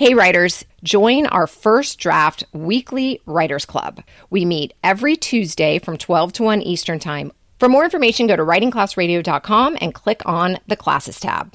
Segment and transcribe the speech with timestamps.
[0.00, 4.02] Hey, writers, join our first draft weekly writers club.
[4.30, 7.32] We meet every Tuesday from 12 to 1 Eastern Time.
[7.58, 11.52] For more information, go to writingclassradio.com and click on the classes tab.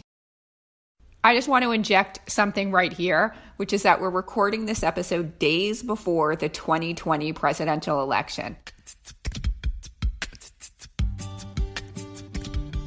[1.23, 5.39] I just want to inject something right here, which is that we're recording this episode
[5.39, 8.57] days before the 2020 presidential election.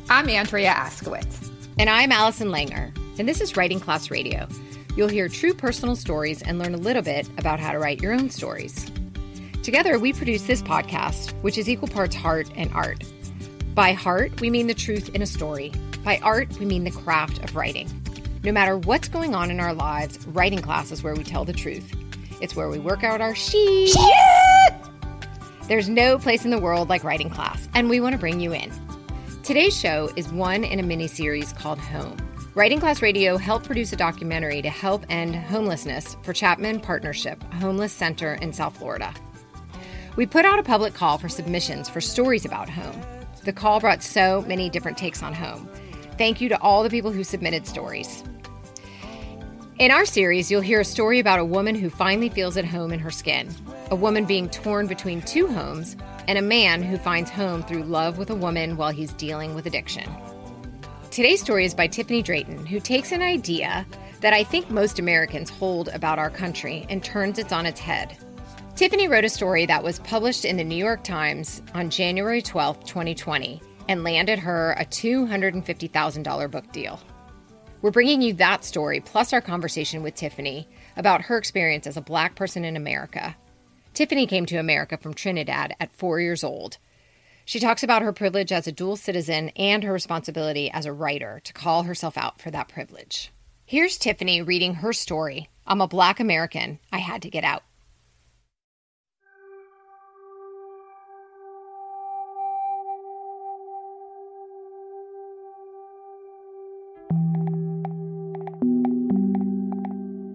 [0.08, 1.50] I'm Andrea Askowitz.
[1.80, 2.96] And I'm Allison Langer.
[3.18, 4.46] And this is Writing Class Radio
[4.98, 8.12] You'll hear true personal stories and learn a little bit about how to write your
[8.12, 8.90] own stories.
[9.62, 13.04] Together, we produce this podcast, which is equal parts heart and art.
[13.76, 15.70] By heart, we mean the truth in a story.
[16.02, 17.88] By art, we mean the craft of writing.
[18.42, 21.52] No matter what's going on in our lives, writing class is where we tell the
[21.52, 21.94] truth.
[22.40, 23.90] It's where we work out our shit.
[23.90, 24.74] shit!
[25.68, 28.52] There's no place in the world like writing class, and we want to bring you
[28.52, 28.72] in.
[29.44, 32.16] Today's show is one in a mini series called Home.
[32.58, 37.54] Writing Class Radio helped produce a documentary to help end homelessness for Chapman Partnership, a
[37.54, 39.14] homeless center in South Florida.
[40.16, 43.00] We put out a public call for submissions for stories about home.
[43.44, 45.68] The call brought so many different takes on home.
[46.18, 48.24] Thank you to all the people who submitted stories.
[49.78, 52.92] In our series, you'll hear a story about a woman who finally feels at home
[52.92, 53.54] in her skin,
[53.92, 58.18] a woman being torn between two homes, and a man who finds home through love
[58.18, 60.10] with a woman while he's dealing with addiction.
[61.10, 63.86] Today's story is by Tiffanie Drayton, who takes an idea
[64.20, 68.16] that I think most Americans hold about our country and turns it on its head.
[68.74, 72.84] Tiffanie wrote a story that was published in the New York Times on January 12,
[72.84, 77.00] 2020, and landed her a $250,000 book deal.
[77.80, 82.02] We're bringing you that story plus our conversation with Tiffanie about her experience as a
[82.02, 83.34] black person in America.
[83.94, 86.76] Tiffanie came to America from Trinidad at four years old
[87.48, 91.40] she talks about her privilege as a dual citizen and her responsibility as a writer
[91.44, 93.32] to call herself out for that privilege.
[93.64, 96.78] Here's Tiffanie reading her story I'm a Black American.
[96.92, 97.62] I had to get out.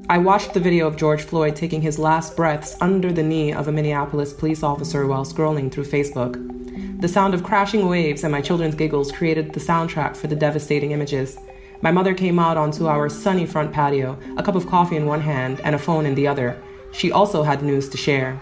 [0.09, 3.67] I watched the video of George Floyd taking his last breaths under the knee of
[3.67, 6.62] a Minneapolis police officer while scrolling through Facebook.
[7.03, 10.91] The sound of crashing waves and my children's giggles created the soundtrack for the devastating
[10.91, 11.37] images.
[11.81, 15.19] My mother came out onto our sunny front patio, a cup of coffee in one
[15.19, 16.63] hand and a phone in the other.
[16.93, 18.39] She also had news to share.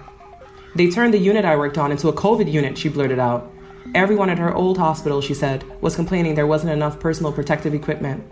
[0.76, 3.52] They turned the unit I worked on into a COVID unit, she blurted out.
[3.96, 8.24] Everyone at her old hospital, she said, was complaining there wasn't enough personal protective equipment.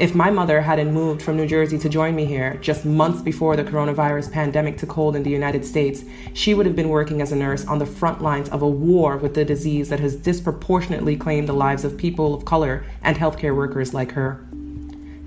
[0.00, 3.54] If my mother hadn't moved from New Jersey to join me here just months before
[3.54, 7.32] the coronavirus pandemic took hold in the United States, she would have been working as
[7.32, 11.18] a nurse on the front lines of a war with the disease that has disproportionately
[11.18, 14.42] claimed the lives of people of color and healthcare workers like her.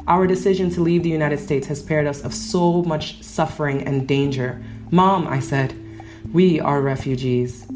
[0.07, 4.07] Our decision to leave the United States has spared us of so much suffering and
[4.07, 4.59] danger.
[4.89, 5.75] Mom, I said,
[6.33, 7.67] we are refugees.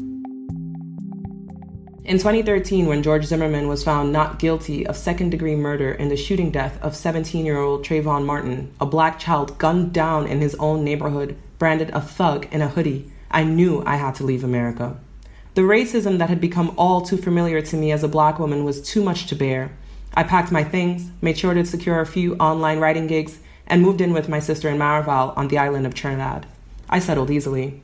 [2.08, 6.16] In 2013, when George Zimmerman was found not guilty of second degree murder in the
[6.16, 10.54] shooting death of 17 year old Trayvon Martin, a black child gunned down in his
[10.54, 14.96] own neighborhood, branded a thug in a hoodie, I knew I had to leave America.
[15.52, 18.80] The racism that had become all too familiar to me as a black woman was
[18.80, 19.76] too much to bear.
[20.14, 24.00] I packed my things, made sure to secure a few online writing gigs, and moved
[24.00, 26.46] in with my sister in Maraval on the island of Trinidad.
[26.88, 27.82] I settled easily.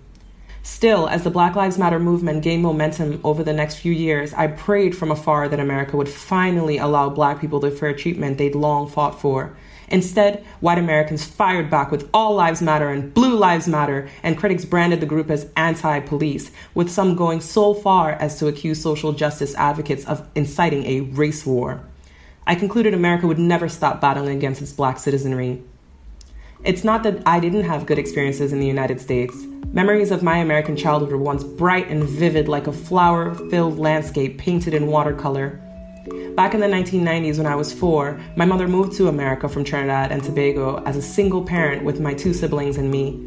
[0.66, 4.46] Still, as the Black Lives Matter movement gained momentum over the next few years, I
[4.46, 8.88] prayed from afar that America would finally allow black people the fair treatment they'd long
[8.88, 9.54] fought for.
[9.88, 14.64] Instead, white Americans fired back with All Lives Matter and Blue Lives Matter, and critics
[14.64, 19.12] branded the group as anti police, with some going so far as to accuse social
[19.12, 21.84] justice advocates of inciting a race war.
[22.46, 25.62] I concluded America would never stop battling against its black citizenry.
[26.64, 29.36] It's not that I didn't have good experiences in the United States.
[29.74, 34.38] Memories of my American childhood were once bright and vivid like a flower filled landscape
[34.38, 35.60] painted in watercolor.
[36.36, 40.10] Back in the 1990s, when I was four, my mother moved to America from Trinidad
[40.10, 43.20] and Tobago as a single parent with my two siblings and me.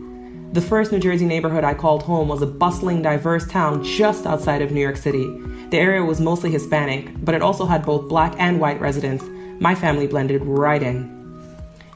[0.54, 4.64] The first New Jersey neighborhood I called home was a bustling, diverse town just outside
[4.64, 5.28] of New York City.
[5.70, 9.24] The area was mostly Hispanic, but it also had both black and white residents.
[9.60, 11.17] My family blended right in.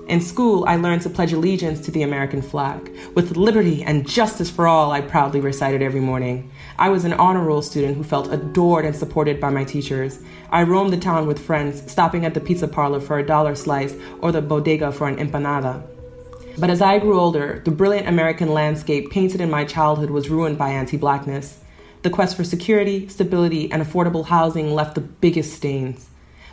[0.08, 2.92] In school, I learned to pledge allegiance to the American flag.
[3.16, 6.52] With liberty and justice for all, I proudly recited every morning.
[6.78, 10.20] I was an honor roll student who felt adored and supported by my teachers.
[10.50, 13.96] I roamed the town with friends, stopping at the pizza parlor for a dollar slice
[14.20, 15.82] or the bodega for an empanada.
[16.58, 20.58] But as I grew older, the brilliant American landscape painted in my childhood was ruined
[20.58, 21.60] by anti blackness.
[22.02, 26.11] The quest for security, stability, and affordable housing left the biggest stains.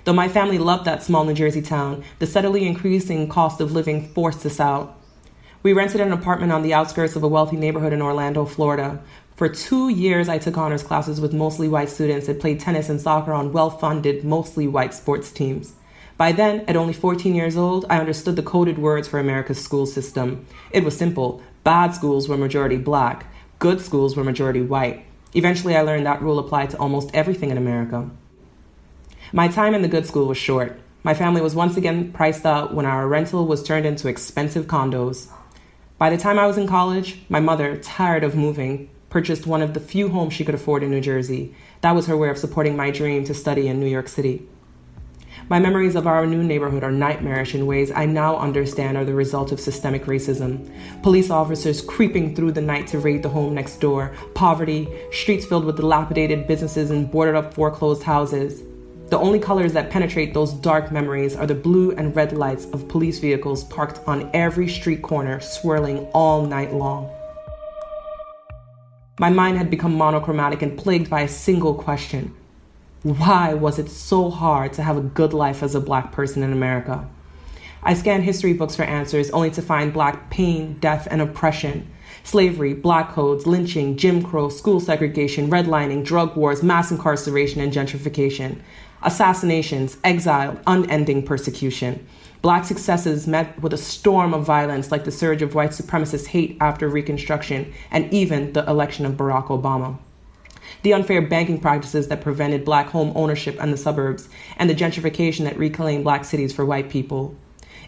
[0.08, 4.08] Though my family loved that small New Jersey town, the steadily increasing cost of living
[4.14, 4.99] forced us out.
[5.62, 9.02] We rented an apartment on the outskirts of a wealthy neighborhood in Orlando, Florida.
[9.37, 12.99] For two years, I took honors classes with mostly white students and played tennis and
[12.99, 15.75] soccer on well funded, mostly white sports teams.
[16.16, 19.84] By then, at only 14 years old, I understood the coded words for America's school
[19.84, 20.46] system.
[20.70, 23.26] It was simple bad schools were majority black,
[23.58, 25.04] good schools were majority white.
[25.34, 28.08] Eventually, I learned that rule applied to almost everything in America.
[29.32, 30.80] My time in the good school was short.
[31.02, 35.30] My family was once again priced out when our rental was turned into expensive condos.
[35.98, 39.75] By the time I was in college, my mother, tired of moving, purchased one of
[39.75, 41.54] the few homes she could afford in New Jersey.
[41.82, 44.48] That was her way of supporting my dream to study in New York City.
[45.50, 49.14] My memories of our new neighborhood are nightmarish in ways I now understand are the
[49.14, 50.70] result of systemic racism.
[51.02, 55.66] Police officers creeping through the night to raid the home next door, poverty, streets filled
[55.66, 58.62] with dilapidated businesses and boarded up foreclosed houses.
[59.10, 62.88] The only colors that penetrate those dark memories are the blue and red lights of
[62.88, 67.10] police vehicles parked on every street corner, swirling all night long.
[69.19, 72.34] My mind had become monochromatic and plagued by a single question
[73.02, 76.52] Why was it so hard to have a good life as a black person in
[76.52, 77.08] America?
[77.82, 81.90] I scanned history books for answers only to find black pain, death, and oppression.
[82.25, 88.61] Slavery, black codes, lynching, Jim Crow, school segregation, redlining, drug wars, mass incarceration, and gentrification
[89.03, 92.06] assassinations, exile, unending persecution.
[92.41, 96.56] Black successes met with a storm of violence like the surge of white supremacist hate
[96.61, 99.99] after Reconstruction and even the election of Barack Obama.
[100.83, 105.45] The unfair banking practices that prevented black home ownership in the suburbs, and the gentrification
[105.45, 107.37] that reclaimed black cities for white people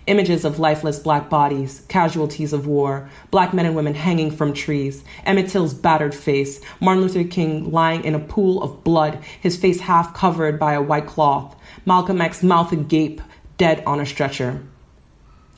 [0.07, 5.05] images of lifeless black bodies, casualties of war, black men and women hanging from trees,
[5.25, 9.81] Emmett Till's battered face, Martin Luther King lying in a pool of blood, his face
[9.81, 11.57] half covered by a white cloth,
[11.87, 13.21] Malcolm X mouth agape,
[13.57, 14.63] dead on a stretcher.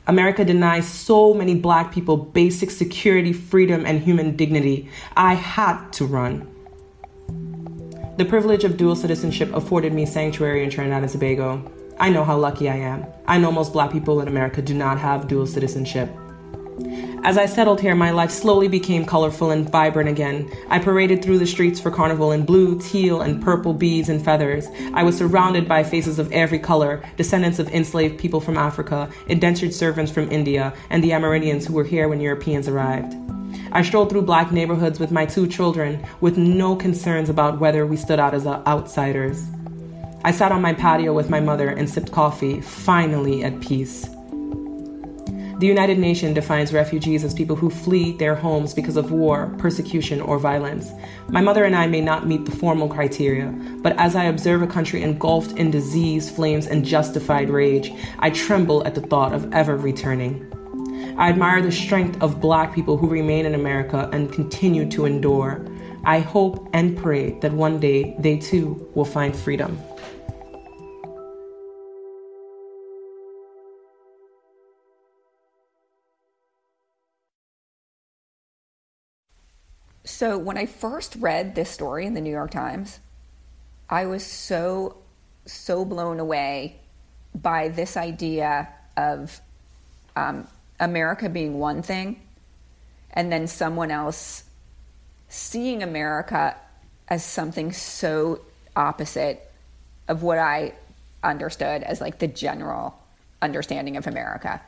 [0.05, 4.89] America denies so many black people basic security, freedom, and human dignity.
[5.15, 6.49] I had to run.
[8.17, 11.71] The privilege of dual citizenship afforded me sanctuary in Trinidad and Tobago.
[11.99, 13.05] I know how lucky I am.
[13.27, 16.09] I know most black people in America do not have dual citizenship.
[17.25, 20.51] As I settled here, my life slowly became colorful and vibrant again.
[20.69, 24.67] I paraded through the streets for carnival in blue, teal, and purple beads and feathers.
[24.93, 29.73] I was surrounded by faces of every color descendants of enslaved people from Africa, indentured
[29.73, 33.15] servants from India, and the Amerindians who were here when Europeans arrived.
[33.71, 37.97] I strolled through black neighborhoods with my two children with no concerns about whether we
[37.97, 39.47] stood out as outsiders.
[40.25, 44.07] I sat on my patio with my mother and sipped coffee, finally at peace.
[45.59, 50.21] The United Nations defines refugees as people who flee their homes because of war, persecution,
[50.21, 50.91] or violence.
[51.27, 53.47] My mother and I may not meet the formal criteria,
[53.81, 58.85] but as I observe a country engulfed in disease, flames, and justified rage, I tremble
[58.87, 60.49] at the thought of ever returning.
[61.17, 65.65] I admire the strength of black people who remain in America and continue to endure.
[66.05, 69.77] I hope and pray that one day they too will find freedom.
[80.23, 83.01] So when I first read this story in the New York Times,
[83.89, 84.95] I was so,
[85.45, 86.77] so blown away
[87.35, 89.41] by this idea of
[90.15, 90.47] um,
[90.79, 92.21] America being one thing
[93.11, 94.45] and then someone else
[95.27, 96.55] seeing America
[97.09, 98.39] as something so
[98.77, 99.51] opposite
[100.07, 100.71] of what I
[101.21, 102.97] understood as like the general
[103.41, 104.61] understanding of America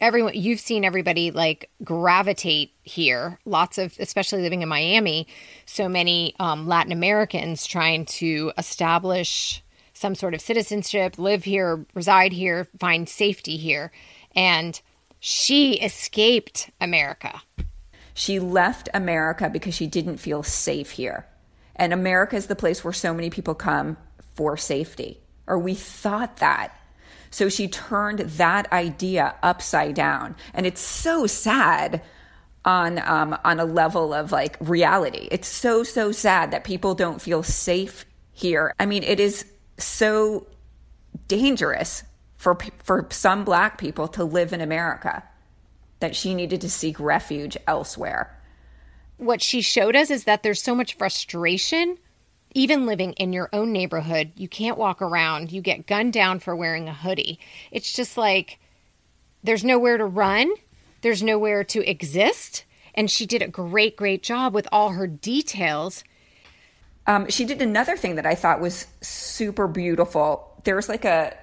[0.00, 3.38] everyone you've seen everybody like gravitate here.
[3.44, 5.26] Lots of especially living in miami
[5.66, 12.32] so many um, latin americans trying to establish some sort of citizenship live here reside
[12.32, 13.92] here find safety here.
[14.34, 14.80] And
[15.20, 17.42] she escaped america.
[18.14, 21.26] She left america because she didn't feel safe here.
[21.76, 23.96] And america is the place where so many people come
[24.34, 25.20] for safety.
[25.46, 26.74] Or we thought that
[27.34, 30.36] so she turned that idea upside down.
[30.54, 32.00] And it's so sad
[32.64, 35.26] on um, on a level of like reality.
[35.32, 38.72] It's so so sad that people don't feel safe here.
[38.78, 39.46] I mean, it is
[39.78, 40.46] so
[41.26, 42.04] dangerous
[42.36, 45.24] for for some black people to live in America
[45.98, 48.40] that she needed to seek refuge elsewhere.
[49.16, 51.98] What she showed us is that there's so much frustration
[52.54, 55.52] even living in your own neighborhood, you can't walk around.
[55.52, 57.38] You get gunned down for wearing a hoodie.
[57.72, 58.60] It's just like
[59.42, 60.52] there's nowhere to run,
[61.02, 62.64] there's nowhere to exist.
[62.94, 66.04] And she did a great, great job with all her details.
[67.08, 70.60] Um, she did another thing that I thought was super beautiful.
[70.62, 71.36] There was like a,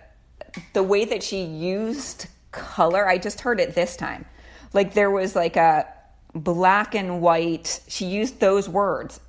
[0.73, 4.25] the way that she used color, I just heard it this time.
[4.73, 5.85] Like there was like a
[6.33, 9.19] black and white, she used those words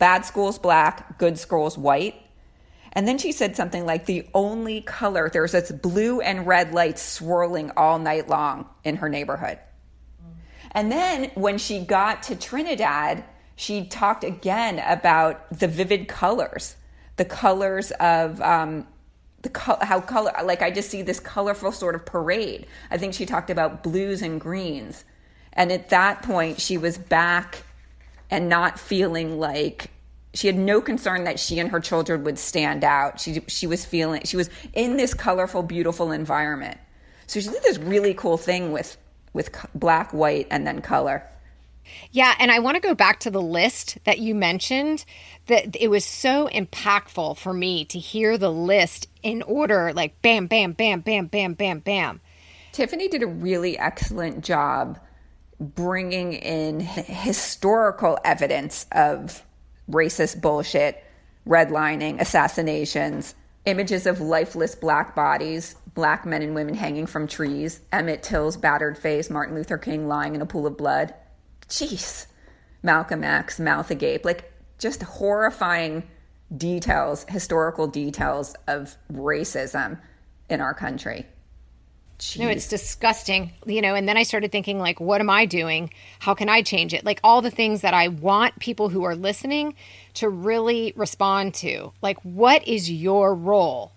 [0.00, 2.20] bad schools black, good schools white.
[2.92, 6.98] And then she said something like the only color, there's this blue and red light
[6.98, 9.60] swirling all night long in her neighborhood.
[10.72, 13.22] And then when she got to Trinidad,
[13.54, 16.76] she talked again about the vivid colors,
[17.16, 18.86] the colors of um,
[19.42, 20.32] the co- how color.
[20.42, 22.66] Like I just see this colorful sort of parade.
[22.90, 25.04] I think she talked about blues and greens,
[25.52, 27.64] and at that point she was back
[28.30, 29.90] and not feeling like
[30.32, 33.20] she had no concern that she and her children would stand out.
[33.20, 36.78] She she was feeling she was in this colorful, beautiful environment.
[37.26, 38.96] So she did this really cool thing with
[39.32, 41.24] with black, white, and then color.
[42.12, 45.04] Yeah, and I want to go back to the list that you mentioned.
[45.46, 50.46] That it was so impactful for me to hear the list in order, like bam,
[50.46, 52.20] bam, bam, bam, bam, bam, bam.
[52.72, 55.00] Tiffanie did a really excellent job
[55.60, 59.44] bringing in historical evidence of
[59.90, 61.04] racist bullshit,
[61.46, 63.34] redlining, assassinations,
[63.66, 68.96] images of lifeless black bodies, black men and women hanging from trees, Emmett Till's battered
[68.96, 71.14] face, Martin Luther King lying in a pool of blood.
[71.68, 72.26] Jeez,
[72.82, 76.04] Malcolm X, mouth agape, like just horrifying
[76.56, 80.00] details, historical details of racism
[80.48, 81.26] in our country.
[82.20, 82.38] Jeez.
[82.38, 83.94] No, it's disgusting, you know.
[83.94, 85.90] And then I started thinking, like, what am I doing?
[86.18, 87.02] How can I change it?
[87.02, 89.74] Like, all the things that I want people who are listening
[90.14, 91.92] to really respond to.
[92.02, 93.92] Like, what is your role?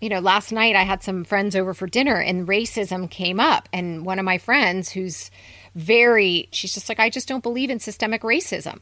[0.00, 3.68] You know, last night I had some friends over for dinner and racism came up.
[3.72, 5.30] And one of my friends, who's
[5.74, 8.80] very she's just like i just don't believe in systemic racism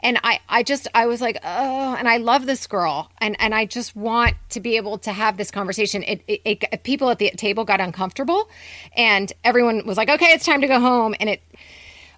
[0.00, 3.54] and i i just i was like oh and i love this girl and and
[3.54, 7.18] i just want to be able to have this conversation it, it, it people at
[7.18, 8.48] the table got uncomfortable
[8.96, 11.42] and everyone was like okay it's time to go home and it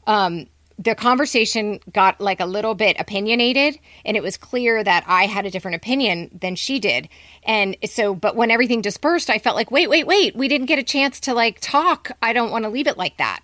[0.07, 0.47] um
[0.79, 5.47] the conversation got like a little bit opinionated and it was clear that I had
[5.47, 7.09] a different opinion than she did.
[7.45, 10.79] And so but when everything dispersed I felt like wait wait wait we didn't get
[10.79, 12.11] a chance to like talk.
[12.23, 13.41] I don't want to leave it like that.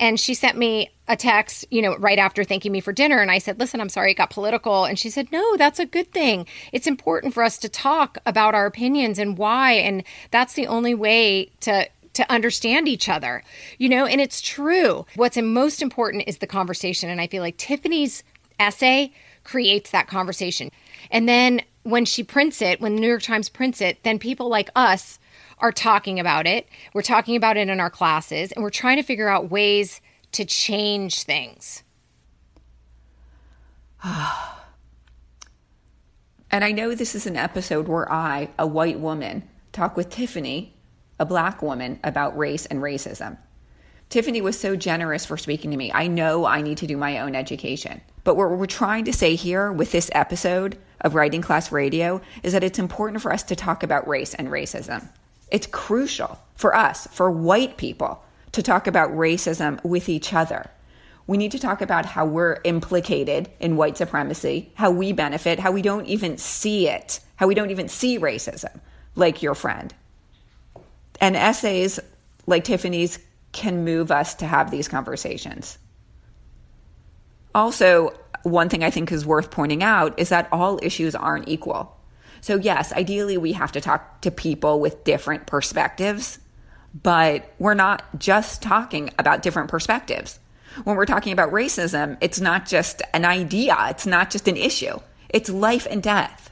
[0.00, 3.18] And she sent me a text, you know, right after thanking me for dinner.
[3.18, 4.84] And I said, listen, I'm sorry it got political.
[4.84, 6.46] And she said, no, that's a good thing.
[6.72, 9.72] It's important for us to talk about our opinions and why.
[9.72, 13.44] And that's the only way to to understand each other,
[13.78, 15.06] you know, and it's true.
[15.14, 17.08] What's most important is the conversation.
[17.10, 18.24] And I feel like Tiffanie's
[18.58, 19.12] essay
[19.44, 20.72] creates that conversation.
[21.12, 24.48] And then when she prints it, when the New York Times prints it, then people
[24.48, 25.20] like us
[25.60, 26.68] are talking about it.
[26.94, 30.00] We're talking about it in our classes, and we're trying to figure out ways
[30.32, 31.82] to change things.
[34.04, 34.14] and
[36.52, 40.70] I know this is an episode where I, a white woman, talk with Tiffanie,
[41.18, 43.38] a black woman, about race and racism.
[44.10, 45.92] Tiffanie was so generous for speaking to me.
[45.92, 48.00] I know I need to do my own education.
[48.24, 52.54] But what we're trying to say here with this episode of Writing Class Radio is
[52.54, 55.08] that it's important for us to talk about race and racism.
[55.50, 60.70] It's crucial for us, for white people, to talk about racism with each other.
[61.26, 65.72] We need to talk about how we're implicated in white supremacy, how we benefit, how
[65.72, 68.80] we don't even see it, how we don't even see racism,
[69.14, 69.92] like your friend.
[71.20, 72.00] And essays
[72.46, 73.18] like Tiffanie's
[73.52, 75.78] can move us to have these conversations.
[77.54, 78.12] Also,
[78.42, 81.97] one thing I think is worth pointing out is that all issues aren't equal.
[82.40, 86.38] So, yes, ideally, we have to talk to people with different perspectives,
[87.02, 90.38] but we're not just talking about different perspectives.
[90.84, 95.00] When we're talking about racism, it's not just an idea, it's not just an issue,
[95.28, 96.50] it's life and death.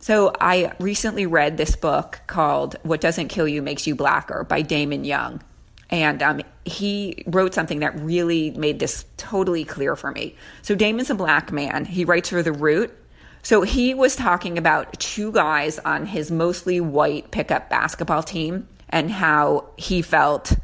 [0.00, 4.62] So, I recently read this book called What Doesn't Kill You Makes You Blacker by
[4.62, 5.42] Damon Young.
[5.90, 10.36] And um, he wrote something that really made this totally clear for me.
[10.62, 11.84] So, Damon's a black man.
[11.84, 12.96] He writes for The Root,
[13.42, 19.10] so he was talking about two guys on his mostly white pickup basketball team and
[19.10, 20.54] how he felt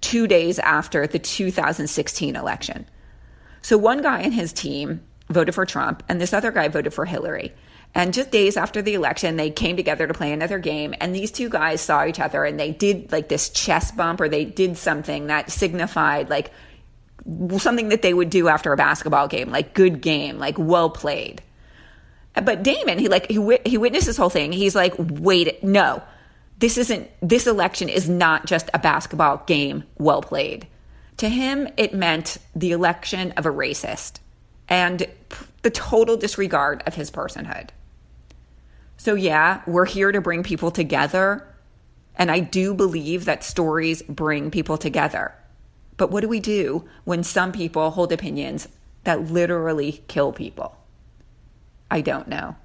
[0.00, 2.86] two days after the 2016 election.
[3.62, 7.04] So one guy in his team voted for Trump and this other guy voted for
[7.04, 7.52] Hillary.
[7.94, 10.94] And just days after the election, they came together to play another game.
[11.00, 14.28] And these two guys saw each other and they did like this chest bump or
[14.28, 16.50] they did something that signified like
[17.58, 21.42] something that they would do after a basketball game, like good game, like well played.
[22.34, 24.52] But Damon, he like he he witnessed this whole thing.
[24.52, 26.02] He's like, wait, no,
[26.58, 27.10] this isn't.
[27.20, 30.66] This election is not just a basketball game well played.
[31.18, 34.20] To him, it meant the election of a racist
[34.68, 35.06] and
[35.62, 37.68] the total disregard of his personhood.
[38.96, 41.46] So yeah, we're here to bring people together,
[42.16, 45.34] and I do believe that stories bring people together.
[45.96, 48.68] But what do we do when some people hold opinions
[49.04, 50.76] that literally kill people?
[51.92, 52.56] I don't know.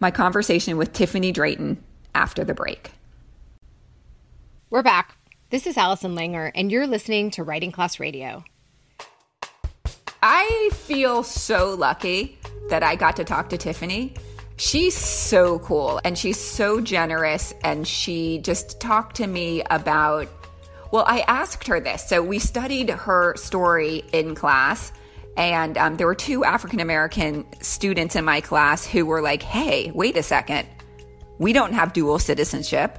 [0.00, 1.80] My conversation with Tiffanie Drayton
[2.12, 2.90] after the break.
[4.68, 5.16] We're back.
[5.50, 8.42] This is Allison Langer, and you're listening to Writing Class Radio.
[10.20, 12.36] I feel so lucky
[12.68, 14.18] that I got to talk to Tiffanie.
[14.56, 20.26] She's so cool and she's so generous, and she just talked to me about.
[20.90, 22.08] Well, I asked her this.
[22.08, 24.90] So we studied her story in class,
[25.36, 29.90] and um, there were two African American students in my class who were like, hey,
[29.94, 30.66] wait a second.
[31.38, 32.98] We don't have dual citizenship.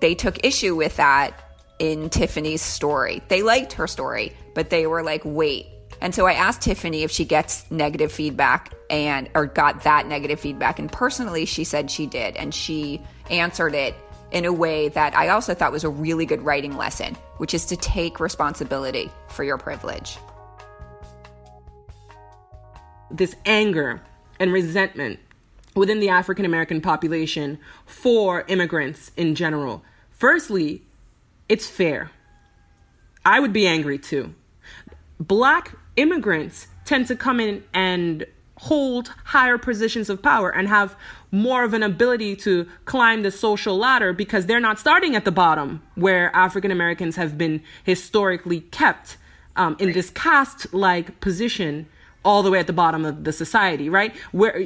[0.00, 1.32] They took issue with that
[1.78, 3.22] in Tiffanie's story.
[3.28, 5.66] They liked her story, but they were like, wait,
[6.00, 10.38] and so I asked Tiffanie if she gets negative feedback and or got that negative
[10.38, 13.94] feedback and personally she said she did and she answered it
[14.30, 17.64] in a way that I also thought was a really good writing lesson, which is
[17.66, 20.18] to take responsibility for your privilege.
[23.10, 24.02] This anger
[24.40, 25.20] and resentment
[25.74, 29.82] within the African American population for immigrants in general.
[30.10, 30.82] Firstly,
[31.48, 32.10] it's fair.
[33.24, 34.34] I would be angry too.
[35.18, 38.26] Black immigrants tend to come in and
[38.58, 40.96] hold higher positions of power and have
[41.30, 45.32] more of an ability to climb the social ladder because they're not starting at the
[45.32, 49.16] bottom where African Americans have been historically kept
[49.56, 51.86] um, in this caste like position
[52.24, 54.14] all the way at the bottom of the society, right?
[54.32, 54.56] Where,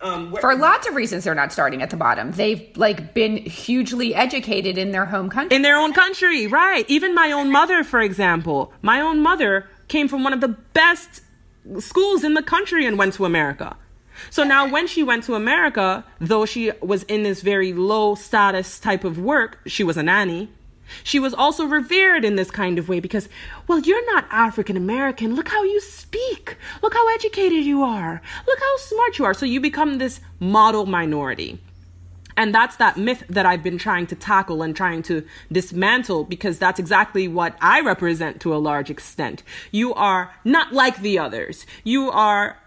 [0.00, 2.30] um, where, for lots of reasons, they're not starting at the bottom.
[2.32, 6.84] They've like been hugely educated in their home country, in their own country, right?
[6.88, 11.22] Even my own mother, for example, my own mother came from one of the best
[11.78, 13.76] schools in the country and went to America.
[14.30, 18.78] So now, when she went to America, though she was in this very low status
[18.78, 20.50] type of work, she was a nanny.
[21.02, 23.28] She was also revered in this kind of way because,
[23.66, 25.34] well, you're not African American.
[25.34, 26.56] Look how you speak.
[26.82, 28.20] Look how educated you are.
[28.46, 29.34] Look how smart you are.
[29.34, 31.58] So you become this model minority.
[32.36, 36.58] And that's that myth that I've been trying to tackle and trying to dismantle because
[36.58, 39.42] that's exactly what I represent to a large extent.
[39.70, 41.64] You are not like the others.
[41.82, 42.58] You are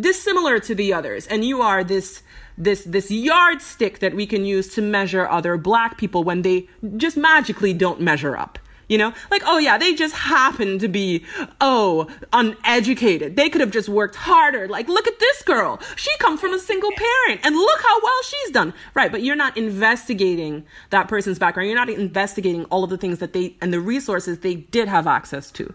[0.00, 2.22] dissimilar to the others and you are this
[2.56, 7.16] this this yardstick that we can use to measure other black people when they just
[7.16, 8.58] magically don't measure up.
[8.86, 11.24] You know, like, oh yeah, they just happen to be,
[11.58, 13.34] oh, uneducated.
[13.34, 14.68] They could have just worked harder.
[14.68, 15.80] Like, look at this girl.
[15.96, 18.74] She comes from a single parent and look how well she's done.
[18.92, 19.10] Right.
[19.10, 21.70] But you're not investigating that person's background.
[21.70, 25.06] You're not investigating all of the things that they and the resources they did have
[25.06, 25.72] access to.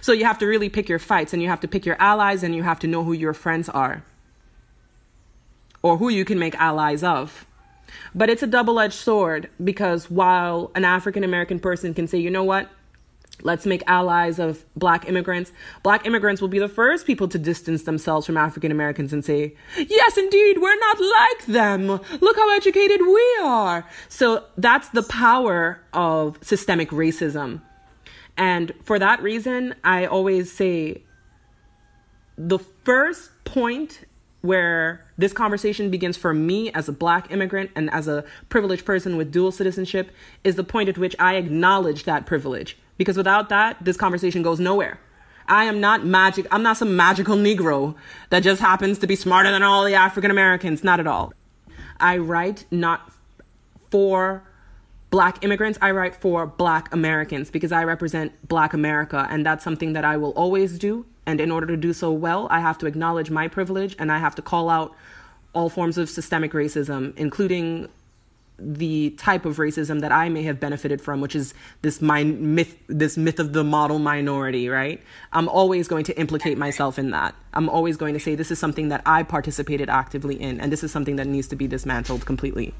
[0.00, 2.42] So you have to really pick your fights and you have to pick your allies
[2.42, 4.02] and you have to know who your friends are
[5.82, 7.46] or who you can make allies of.
[8.14, 12.30] But it's a double edged sword because while an African American person can say, you
[12.30, 12.68] know what,
[13.42, 17.84] let's make allies of black immigrants, black immigrants will be the first people to distance
[17.84, 21.86] themselves from African Americans and say, yes, indeed, we're not like them.
[22.20, 23.86] Look how educated we are.
[24.08, 27.62] So that's the power of systemic racism.
[28.36, 31.02] And for that reason, I always say
[32.38, 34.06] the first point
[34.40, 39.16] where this conversation begins for me as a black immigrant and as a privileged person
[39.16, 40.10] with dual citizenship
[40.44, 42.78] is the point at which I acknowledge that privilege.
[42.96, 44.98] Because without that, this conversation goes nowhere.
[45.46, 46.46] I am not magic.
[46.50, 47.96] I'm not some magical Negro
[48.30, 50.84] that just happens to be smarter than all the African Americans.
[50.84, 51.32] Not at all.
[51.98, 53.12] I write not
[53.90, 54.42] for
[55.10, 59.26] black immigrants, I write for black Americans because I represent black America.
[59.28, 62.48] And that's something that I will always do and in order to do so well,
[62.50, 64.96] I have to acknowledge my privilege and I have to call out
[65.52, 67.88] all forms of systemic racism, including
[68.58, 73.16] the type of racism that I may have benefited from, which is this myth, this
[73.16, 75.00] myth of the model minority, right?
[75.32, 77.34] I'm always going to implicate myself in that.
[77.54, 80.82] I'm always going to say this is something that I participated actively in, and this
[80.84, 82.74] is something that needs to be dismantled completely.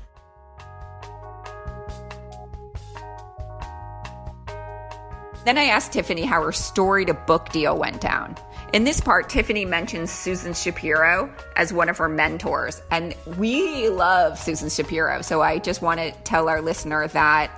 [5.44, 8.36] Then I asked Tiffanie how her story to book deal went down.
[8.72, 14.38] In this part, Tiffanie mentions Susan Shapiro as one of her mentors, and we love
[14.38, 15.22] Susan Shapiro.
[15.22, 17.50] So I just want to tell our listener that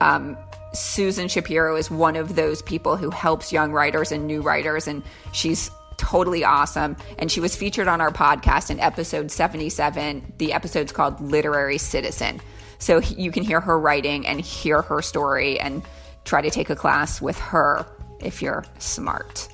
[0.00, 0.36] um,
[0.72, 5.02] Susan Shapiro is one of those people who helps young writers and new writers, and
[5.32, 6.96] she's totally awesome.
[7.18, 10.32] And she was featured on our podcast in episode 77.
[10.38, 12.40] The episode's called Literary Citizen.
[12.78, 15.82] So you can hear her writing and hear her story and
[16.30, 17.84] try to take a class with her
[18.20, 19.48] if you're smart.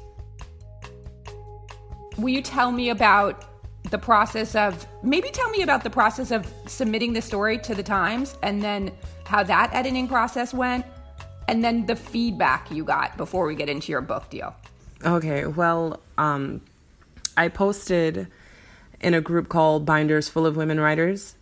[2.19, 3.45] Will you tell me about
[3.91, 7.83] the process of maybe tell me about the process of submitting the story to the
[7.83, 8.93] Times and then
[9.25, 10.85] how that editing process went?
[11.49, 14.55] and then the feedback you got before we get into your book deal.
[15.05, 16.61] Okay, well, um,
[17.37, 18.29] I posted
[19.01, 21.37] in a group called Binders Full of Women Writers.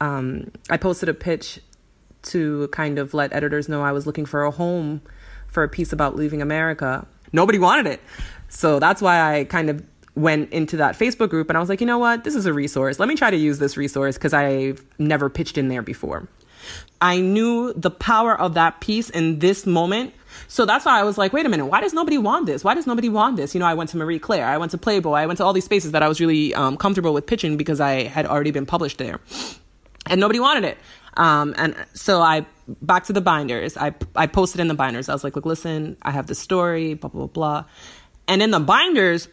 [0.00, 1.60] Um, I posted a pitch
[2.24, 5.02] to kind of let editors know I was looking for a home
[5.46, 7.06] for a piece about leaving America.
[7.32, 8.00] Nobody wanted it.
[8.48, 9.84] So that's why I kind of
[10.14, 12.24] went into that Facebook group and I was like, you know what?
[12.24, 12.98] This is a resource.
[12.98, 16.28] Let me try to use this resource because I've never pitched in there before.
[17.00, 20.14] I knew the power of that piece in this moment.
[20.48, 22.64] So that's why I was like, wait a minute, why does nobody want this?
[22.64, 23.54] Why does nobody want this?
[23.54, 25.52] You know, I went to Marie Claire, I went to Playboy, I went to all
[25.52, 28.66] these spaces that I was really um, comfortable with pitching because I had already been
[28.66, 29.20] published there.
[30.06, 30.78] And nobody wanted it.
[31.16, 32.46] Um, and so I
[32.82, 33.76] back to the binders.
[33.76, 35.08] I I posted in the binders.
[35.08, 37.64] I was like, look, listen, I have this story, blah blah blah.
[38.26, 39.28] And in the binders,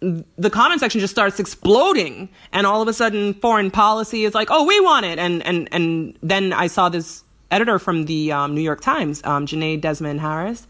[0.00, 4.48] the comment section just starts exploding and all of a sudden foreign policy is like
[4.50, 8.54] oh we want it and and and then i saw this editor from the um,
[8.54, 10.66] new york times um, Jenée Desmond Harris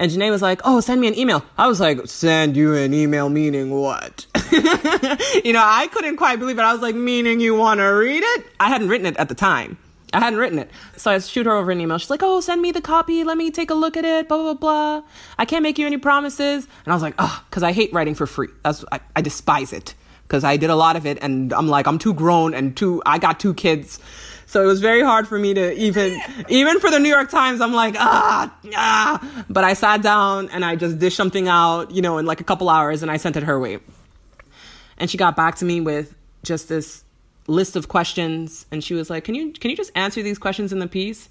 [0.00, 2.92] and Jenée was like, "Oh, send me an email." I was like, "Send you an
[2.92, 4.26] email meaning what?"
[5.44, 6.62] you know, I couldn't quite believe it.
[6.62, 9.36] I was like, "Meaning you want to read it?" I hadn't written it at the
[9.36, 9.78] time.
[10.12, 10.70] I hadn't written it.
[10.96, 11.98] So I shoot her over an email.
[11.98, 13.22] She's like, oh, send me the copy.
[13.22, 14.28] Let me take a look at it.
[14.28, 15.02] Blah, blah, blah.
[15.38, 16.66] I can't make you any promises.
[16.84, 18.48] And I was like, oh, because I hate writing for free.
[18.64, 19.94] That's I, I despise it
[20.26, 21.18] because I did a lot of it.
[21.22, 24.00] And I'm like, I'm too grown and too, I got two kids.
[24.50, 27.60] So it was very hard for me to even, even for the New York Times,
[27.60, 29.44] I'm like, ah, ah.
[29.48, 32.44] But I sat down and I just dished something out, you know, in like a
[32.44, 33.78] couple hours and I sent it her way.
[34.98, 37.04] And she got back to me with just this
[37.46, 40.72] list of questions and she was like can you can you just answer these questions
[40.72, 41.28] in the piece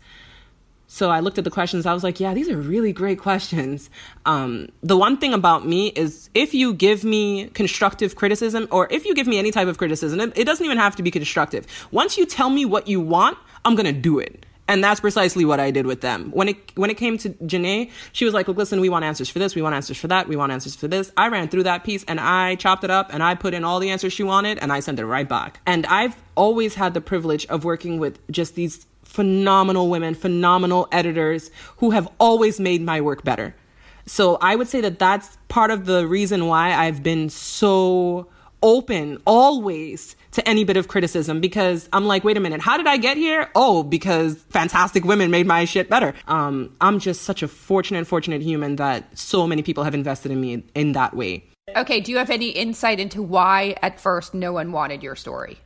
[0.92, 3.90] so i looked at the questions i was like yeah these are really great questions
[4.26, 9.06] um, the one thing about me is if you give me constructive criticism or if
[9.06, 11.66] you give me any type of criticism it, it doesn't even have to be constructive
[11.92, 15.60] once you tell me what you want i'm gonna do it and that's precisely what
[15.60, 16.30] I did with them.
[16.32, 19.28] When it when it came to Jenée, she was like, "Look, listen, we want answers
[19.28, 21.64] for this, we want answers for that, we want answers for this." I ran through
[21.64, 24.22] that piece and I chopped it up and I put in all the answers she
[24.22, 25.60] wanted and I sent it right back.
[25.66, 31.50] And I've always had the privilege of working with just these phenomenal women, phenomenal editors
[31.78, 33.56] who have always made my work better.
[34.06, 38.28] So I would say that that's part of the reason why I've been so
[38.62, 42.86] open always to any bit of criticism because I'm like, wait a minute, how did
[42.86, 43.50] I get here?
[43.56, 46.14] Oh, because fantastic women made my shit better.
[46.28, 50.40] Um, I'm just such a fortunate, fortunate human that so many people have invested in
[50.40, 51.46] me in that way.
[51.76, 55.58] Okay, do you have any insight into why at first no one wanted your story?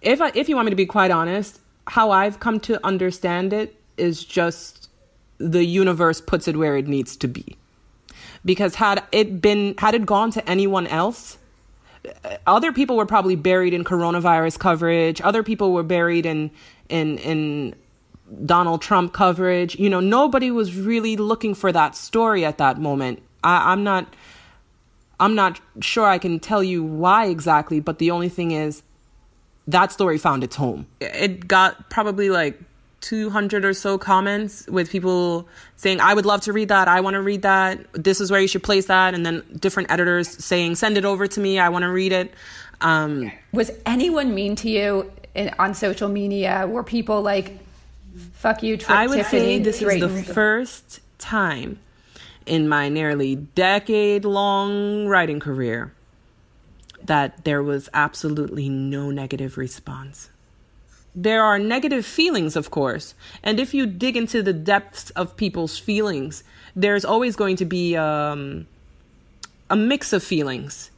[0.00, 3.52] If I, if you want me to be quite honest, how I've come to understand
[3.52, 4.88] it is just
[5.38, 7.56] the universe puts it where it needs to be.
[8.44, 11.38] Because had it been had it gone to anyone else,
[12.46, 15.20] other people were probably buried in coronavirus coverage.
[15.22, 16.50] Other people were buried in
[16.88, 17.74] in in
[18.44, 19.78] Donald Trump coverage.
[19.78, 23.22] You know, nobody was really looking for that story at that moment.
[23.42, 24.14] I, I'm not
[25.18, 28.82] I'm not sure I can tell you why exactly, but the only thing is
[29.68, 30.86] that story found its home.
[31.00, 32.60] It got probably like
[33.00, 35.46] 200 or so comments with people
[35.76, 36.88] saying, I would love to read that.
[36.88, 37.80] I want to read that.
[37.92, 39.14] This is where you should place that.
[39.14, 41.58] And then different editors saying, send it over to me.
[41.58, 42.32] I want to read it.
[42.80, 46.66] Um, Was anyone mean to you in, on social media?
[46.66, 47.58] Were people like,
[48.32, 51.78] fuck you, Tri- I would Tiffanie, say this is the first time
[52.46, 55.92] in my nearly decade long writing career
[57.04, 60.30] that there was absolutely no negative response
[61.14, 63.14] there are negative feelings, of course.
[63.42, 66.42] And if you dig into the depths of people's feelings,
[66.74, 68.66] there's always going to be um,
[69.70, 70.90] a mix of feelings.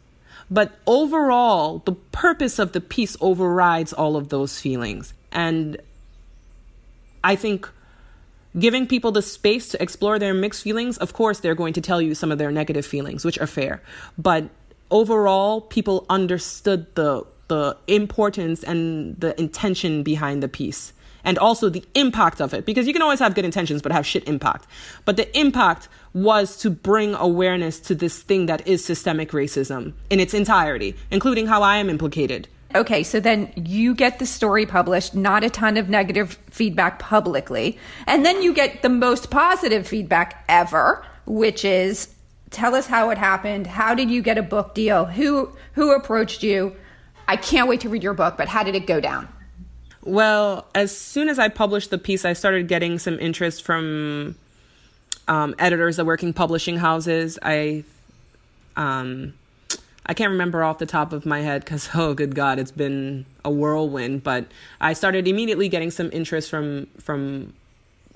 [0.50, 5.12] But overall, the purpose of the piece overrides all of those feelings.
[5.32, 5.76] And
[7.22, 7.68] I think
[8.58, 12.00] giving people the space to explore their mixed feelings, of course, they're going to tell
[12.00, 13.82] you some of their negative feelings, which are fair.
[14.16, 14.44] But
[14.90, 20.92] overall, people understood the the importance and the intention behind the piece
[21.26, 22.64] and also the impact of it.
[22.64, 24.66] Because you can always have good intentions but have shit impact.
[25.04, 30.20] But the impact was to bring awareness to this thing that is systemic racism in
[30.20, 32.48] its entirety including how i am implicated.
[32.74, 37.78] Okay so then you get the story published not a ton of negative feedback publicly
[38.06, 42.15] and then you get the most positive feedback ever which is
[42.50, 46.42] tell us how it happened how did you get a book deal who who approached
[46.42, 46.74] you
[47.28, 49.28] I can't wait to read your book, but how did it go down?
[50.02, 54.36] Well, as soon as I published the piece, I started getting some interest from
[55.26, 57.38] um, editors that work in publishing houses.
[57.42, 57.82] I,
[58.76, 59.34] um,
[60.06, 63.26] I can't remember off the top of my head because oh, good God, it's been
[63.44, 64.22] a whirlwind.
[64.22, 64.46] But
[64.80, 67.54] I started immediately getting some interest from from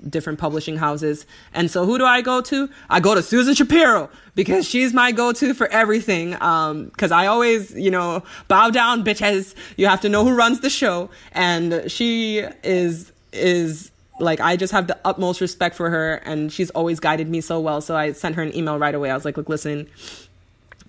[0.09, 1.25] different publishing houses.
[1.53, 2.69] And so who do I go to?
[2.89, 6.41] I go to Susan Shapiro because she's my go-to for everything.
[6.41, 9.55] Um, cause I always, you know, bow down bitches.
[9.77, 11.09] You have to know who runs the show.
[11.33, 16.69] And she is, is like, I just have the utmost respect for her and she's
[16.71, 17.81] always guided me so well.
[17.81, 19.09] So I sent her an email right away.
[19.11, 19.87] I was like, look, listen,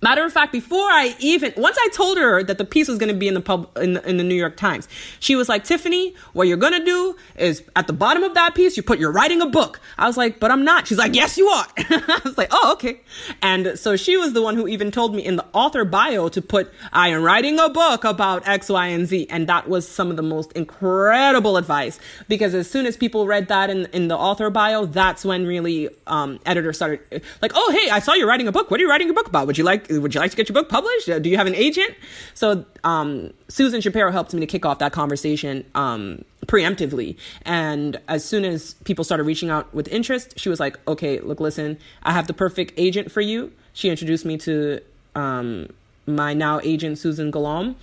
[0.03, 3.07] Matter of fact, before I even once I told her that the piece was going
[3.07, 4.89] to be in the pub in the, in the New York Times,
[5.21, 8.53] she was like, "Tiffanie, what you're going to do is at the bottom of that
[8.53, 11.15] piece, you put you're writing a book." I was like, "But I'm not." She's like,
[11.15, 12.99] "Yes, you are." I was like, "Oh, okay."
[13.41, 16.41] And so she was the one who even told me in the author bio to
[16.41, 20.09] put, "I am writing a book about X, Y, and Z," and that was some
[20.09, 24.17] of the most incredible advice because as soon as people read that in in the
[24.17, 26.99] author bio, that's when really um, editors started
[27.41, 28.69] like, "Oh, hey, I saw you're writing a book.
[28.69, 29.47] What are you writing a book about?
[29.47, 31.09] Would you like?" Would you like to get your book published?
[31.09, 31.93] Uh, do you have an agent?
[32.33, 37.17] So um, Susan Shapiro helped me to kick off that conversation um, preemptively.
[37.43, 41.39] And as soon as people started reaching out with interest, she was like, okay, look,
[41.39, 43.51] listen, I have the perfect agent for you.
[43.73, 44.79] She introduced me to
[45.15, 45.69] um,
[46.05, 47.75] my now agent, Susan Galam.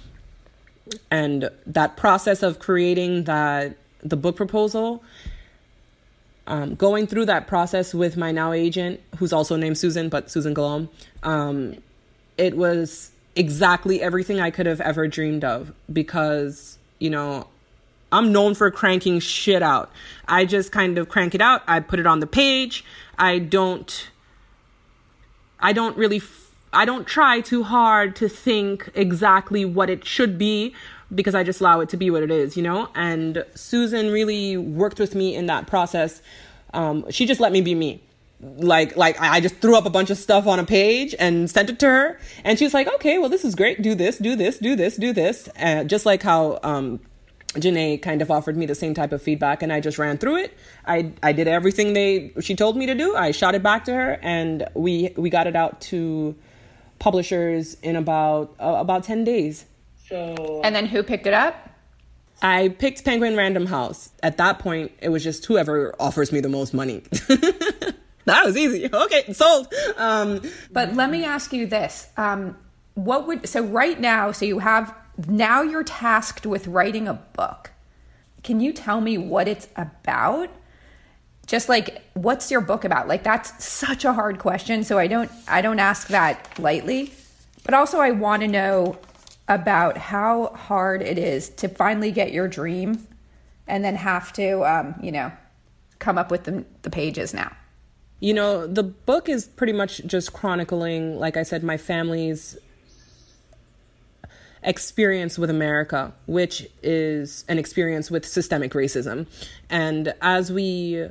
[1.11, 5.05] And that process of creating that the book proposal
[6.51, 10.53] um, going through that process with my now agent, who's also named Susan, but Susan
[10.53, 10.89] Galam,
[11.23, 11.77] um,
[12.41, 17.47] it was exactly everything I could have ever dreamed of because, you know,
[18.11, 19.91] I'm known for cranking shit out.
[20.27, 21.63] I just kind of crank it out.
[21.69, 22.83] I put it on the page.
[23.19, 24.11] I don't
[25.61, 26.23] I don't really
[26.73, 30.75] I don't try too hard to think exactly what it should be
[31.15, 32.89] because I just allow it to be what it is, you know?
[32.95, 36.23] And Susan really worked with me in that process.
[36.73, 38.01] Um, she just let me be me
[38.43, 41.71] like like I just threw up a bunch of stuff on a page and sent
[41.71, 43.83] it to her, and she was like, "Okay, well, this is great.
[43.83, 47.01] Do this, do this, do this, do this." And just like how um,
[47.55, 50.37] Jenée kind of offered me the same type of feedback, and I just ran through
[50.37, 50.57] it.
[50.87, 53.15] I I did everything they she told me to do.
[53.15, 56.35] I shot it back to her, and we we got it out to
[56.99, 59.67] publishers in about uh, about ten days.
[60.09, 61.69] So and then who picked it up?
[62.43, 64.11] I picked Penguin Random House.
[64.23, 67.03] At that point, it was just whoever offers me the most money.
[68.31, 68.89] that was easy.
[69.01, 69.73] Okay, sold.
[69.97, 72.57] Um, but let me ask you this: um,
[72.95, 74.33] What would so right now?
[74.33, 74.95] So you have
[75.29, 77.71] now you're tasked with writing a book.
[78.43, 80.49] Can you tell me what it's about?
[81.47, 83.09] Just like what's your book about?
[83.09, 84.85] Like that's such a hard question.
[84.85, 87.13] So I don't I don't ask that lightly.
[87.65, 88.99] But also I want to know
[89.49, 93.07] about how hard it is to finally get your dream
[93.67, 95.33] and then have to um, you know
[95.99, 97.55] come up with the, the pages now
[98.21, 102.59] you know, the book is pretty much just chronicling, like I said, my family's
[104.63, 109.27] experience with America, which is an experience with systemic racism.
[109.71, 111.09] And as we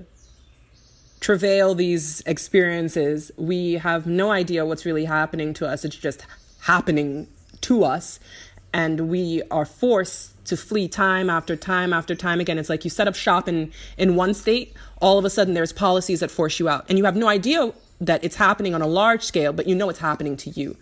[1.19, 5.83] travail these experiences, we have no idea what's really happening to us.
[5.83, 6.25] It's just
[6.61, 7.27] happening
[7.61, 8.19] to us.
[8.71, 12.57] And we are forced to flee time after time after time again.
[12.57, 15.73] It's like you set up shop in, in one state, all of a sudden there's
[15.73, 16.85] policies that force you out.
[16.89, 19.89] And you have no idea that it's happening on a large scale, but you know
[19.89, 20.75] it's happening to you.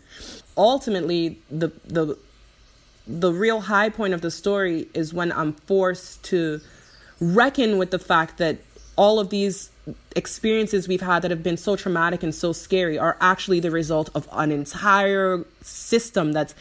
[0.58, 2.18] Ultimately, the the
[3.08, 6.60] the real high point of the story is when I'm forced to
[7.20, 8.58] reckon with the fact that
[8.96, 9.70] all of these
[10.16, 14.10] experiences we've had that have been so traumatic and so scary are actually the result
[14.16, 16.56] of an entire system that's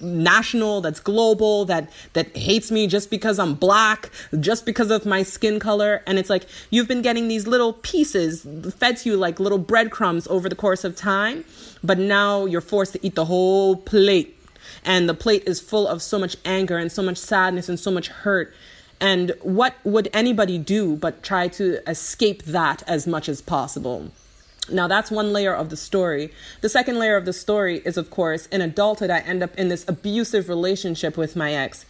[0.00, 4.10] national that's global that that hates me just because I'm black
[4.40, 6.02] just because of my skin color.
[6.06, 10.26] And it's like you've been getting these little pieces fed to you like little breadcrumbs
[10.28, 11.44] over the course of time
[11.82, 14.38] but now you're forced to eat the whole plate.
[14.84, 17.90] And the plate is full of so much anger and so much sadness and so
[17.90, 18.54] much hurt
[19.02, 24.12] and what would anybody do but try to escape that as much as possible?
[24.70, 26.32] Now, that's one layer of the story.
[26.60, 29.68] The second layer of the story is, of course, in adulthood, I end up in
[29.68, 31.84] this abusive relationship with my ex.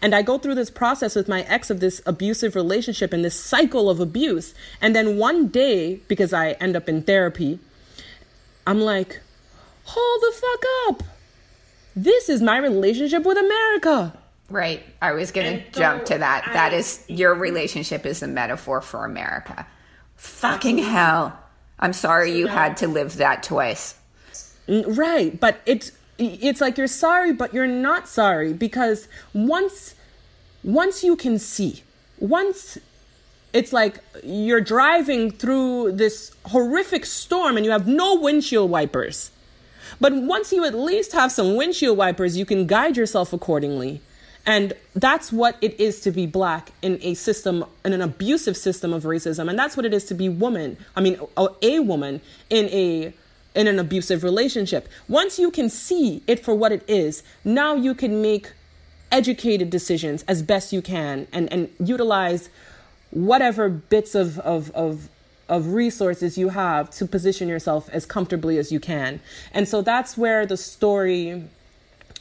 [0.00, 3.38] And I go through this process with my ex of this abusive relationship and this
[3.38, 4.54] cycle of abuse.
[4.80, 7.58] And then one day, because I end up in therapy,
[8.64, 9.22] I'm like,
[9.86, 11.02] hold the fuck up.
[11.96, 14.16] This is my relationship with America.
[14.54, 14.84] Right.
[15.02, 16.46] I was going to jump to that.
[16.46, 19.66] I, that is your relationship is the metaphor for America.
[20.14, 21.36] Fucking hell.
[21.80, 23.96] I'm sorry you had to live that twice.
[24.68, 29.96] Right, but it's it's like you're sorry but you're not sorry because once
[30.62, 31.82] once you can see,
[32.20, 32.78] once
[33.52, 39.32] it's like you're driving through this horrific storm and you have no windshield wipers.
[40.00, 44.00] But once you at least have some windshield wipers, you can guide yourself accordingly
[44.46, 48.92] And that's what it is to be black in a system, in an abusive system
[48.92, 49.48] of racism.
[49.48, 50.76] And that's what it is to be woman.
[50.94, 53.14] I mean, a, woman in a
[53.54, 54.88] in an abusive relationship.
[55.08, 58.52] Once you can see it for what it is, now you can make
[59.12, 62.50] educated decisions as best you can and, and utilize
[63.10, 65.08] whatever bits of, of, of,
[65.48, 69.20] of resources you have to position yourself as comfortably as you can.
[69.52, 71.44] And so that's where the story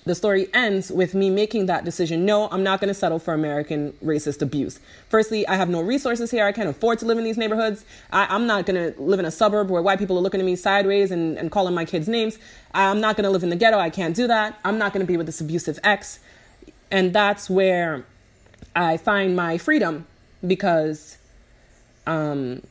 [0.06, 2.26] the story ends with me making that decision.
[2.26, 4.80] No, I'm not going to settle for American racist abuse.
[5.08, 6.46] Firstly, I have no resources here.
[6.46, 7.86] I can't afford to live in these neighborhoods.
[8.12, 10.46] I, am not going to live in a suburb where white people are looking at
[10.46, 12.38] me sideways and, and calling my kids names.
[12.74, 13.78] I'm not going to live in the ghetto.
[13.78, 14.60] I can't do that.
[14.66, 16.20] I'm not going to be with this abusive ex.
[16.92, 18.06] And that's where
[18.76, 20.06] I find my freedom
[20.46, 21.18] because
[22.06, 22.62] um,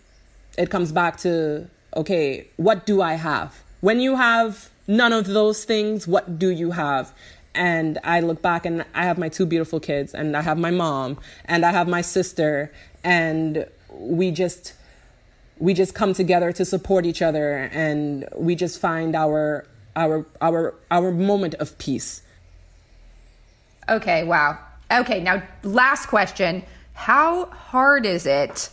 [0.58, 3.62] it comes back to okay, what do I have?
[3.80, 7.14] When you have none of those things, what do you have?
[7.54, 10.70] And I look back and I have my two beautiful kids, and I have my
[10.70, 12.72] mom, and I have my sister,
[13.04, 14.74] and we just
[15.58, 19.64] we just come together to support each other and we just find our
[19.94, 22.22] our our our moment of peace.
[23.88, 24.58] Okay, wow.
[24.90, 26.64] Okay, now last question.
[26.94, 28.70] How hard is it?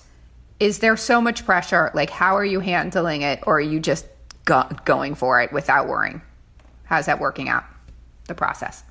[0.60, 1.92] Is there so much pressure?
[1.94, 4.06] Like how are you handling it or are you just
[4.50, 6.22] go- going for it without worrying?
[6.86, 7.64] How's that working out,
[8.28, 8.84] the process?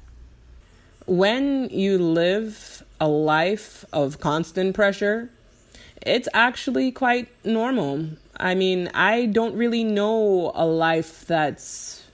[1.06, 5.30] When you live a life of constant pressure,
[6.02, 8.06] it's actually quite normal.
[8.38, 12.04] I mean, I don't really know a life that's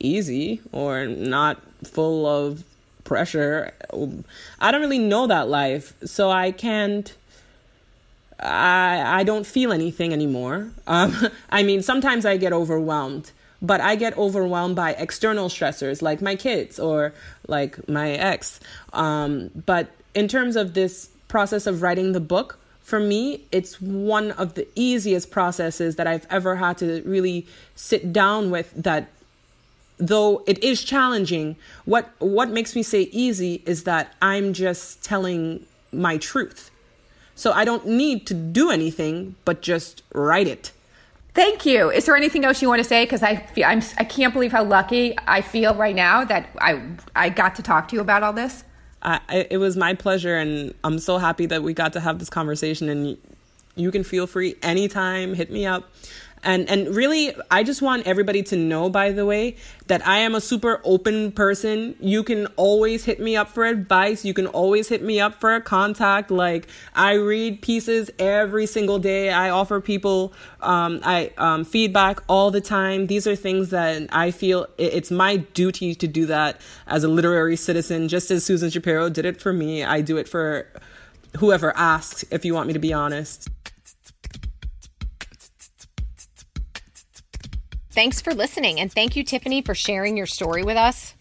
[0.00, 2.64] easy or not full of
[3.04, 3.72] pressure.
[4.60, 7.14] I don't really know that life, so I can't
[8.42, 10.70] I I don't feel anything anymore.
[10.86, 11.14] Um,
[11.50, 16.36] I mean, sometimes I get overwhelmed, but I get overwhelmed by external stressors like my
[16.36, 17.12] kids or
[17.46, 18.60] like my ex.
[18.92, 24.32] Um, but in terms of this process of writing the book, for me, it's one
[24.32, 28.72] of the easiest processes that I've ever had to really sit down with.
[28.74, 29.08] That
[29.98, 35.66] though it is challenging, what what makes me say easy is that I'm just telling
[35.92, 36.70] my truth
[37.40, 40.72] so I don't need to do anything but just write it.
[41.32, 41.90] Thank you.
[41.90, 43.04] Is there anything else you want to say?
[43.04, 46.82] Because I feel I'm I can't believe how lucky I feel right now that I
[47.16, 48.64] I got to talk to you about all this.
[49.02, 52.28] I, it was my pleasure, and I'm so happy that we got to have this
[52.28, 52.90] conversation.
[52.90, 53.16] And
[53.74, 55.90] you can feel free anytime, hit me up
[56.42, 60.34] and and really i just want everybody to know by the way that i am
[60.34, 61.94] a super open person.
[62.00, 64.24] You can always hit me up for advice.
[64.24, 66.30] You can always hit me up for a contact.
[66.30, 69.30] Like i read pieces every single day.
[69.30, 73.06] I offer people um, i um, feedback all the time.
[73.06, 77.56] These are things that i feel it's my duty to do that as a literary
[77.56, 79.84] citizen just as susan shapiro did it for me.
[79.84, 80.68] I do it for
[81.38, 83.48] whoever asks if you want me to be honest
[88.00, 91.14] Thanks for listening, and thank you, Tiffanie, for sharing your story with us.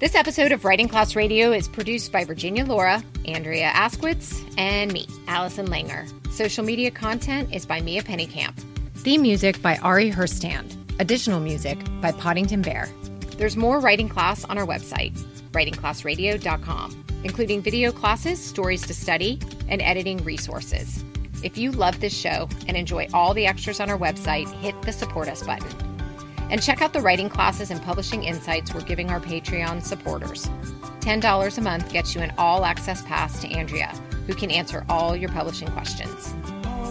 [0.00, 5.06] This episode of Writing Class Radio is produced by Virginia Lora, Andrea Askowitz, and me,
[5.28, 6.04] Allison Langer.
[6.32, 8.58] Social media content is by Mia Pennekamp.
[8.96, 10.76] Theme music by Ari Herstand.
[10.98, 12.88] Additional music by Podington Bear.
[13.36, 15.16] There's more writing class on our website,
[15.52, 19.38] writingclassradio.com, including video classes, stories to study,
[19.68, 21.04] and editing resources.
[21.42, 24.92] If you love this show and enjoy all the extras on our website, hit the
[24.92, 25.68] support us button.
[26.50, 30.48] And check out the writing classes and publishing insights we're giving our Patreon supporters.
[31.00, 33.88] $10 a month gets you an all access pass to Andrea,
[34.26, 36.34] who can answer all your publishing questions.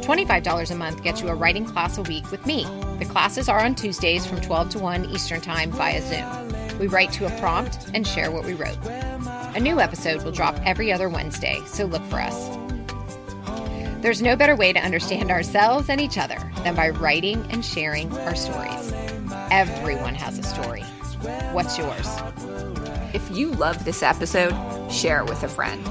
[0.04, 2.64] $25 a month gets you a writing class a week with me.
[2.98, 6.80] The classes are on Tuesdays from 12 to 1 Eastern Time via Zoom.
[6.80, 8.78] We write to a prompt and share what we wrote.
[8.84, 12.69] A new episode will drop every other Wednesday, so look for us.
[14.02, 18.10] There's no better way to understand ourselves and each other than by writing and sharing
[18.20, 18.94] our stories.
[19.52, 20.84] Everyone has a story.
[21.52, 22.08] What's yours?
[23.14, 24.54] If you love this episode,
[24.90, 25.86] share it with a friend.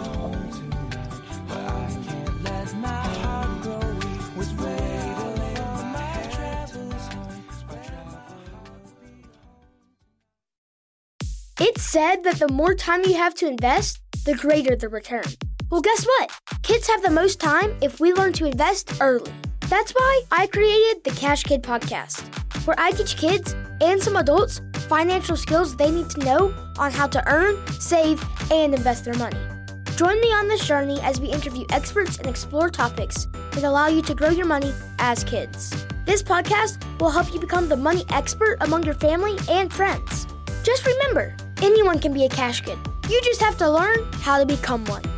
[11.61, 15.24] It's said that the more time you have to invest, the greater the return.
[15.70, 16.30] Well, guess what?
[16.62, 19.30] Kids have the most time if we learn to invest early.
[19.68, 22.22] That's why I created the Cash Kid podcast,
[22.66, 27.06] where I teach kids and some adults financial skills they need to know on how
[27.08, 29.36] to earn, save, and invest their money.
[29.94, 34.00] Join me on this journey as we interview experts and explore topics that allow you
[34.02, 35.84] to grow your money as kids.
[36.06, 40.26] This podcast will help you become the money expert among your family and friends.
[40.62, 42.78] Just remember, anyone can be a cash kid
[43.10, 45.17] You just have to learn how to become one.